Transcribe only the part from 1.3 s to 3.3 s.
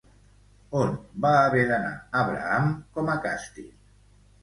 haver d'anar Abraham com a